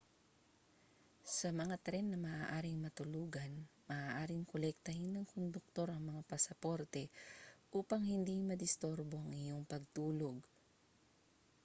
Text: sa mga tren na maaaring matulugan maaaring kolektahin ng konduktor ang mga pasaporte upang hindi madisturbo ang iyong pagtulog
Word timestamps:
sa 1.37 1.49
mga 1.61 1.75
tren 1.85 2.05
na 2.09 2.17
maaaring 2.27 2.73
matulugan 2.81 3.53
maaaring 3.89 4.43
kolektahin 4.51 5.11
ng 5.13 5.29
konduktor 5.33 5.87
ang 5.93 6.01
mga 6.09 6.25
pasaporte 6.31 7.03
upang 7.79 8.01
hindi 8.11 8.33
madisturbo 8.49 9.15
ang 9.21 9.29
iyong 9.43 9.61
pagtulog 9.71 10.37